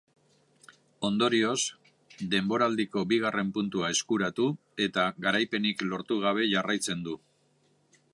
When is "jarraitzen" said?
6.55-7.05